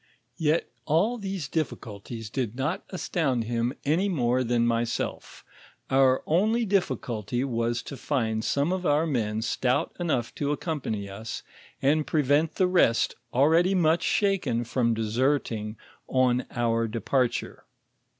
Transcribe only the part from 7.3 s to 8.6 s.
was to find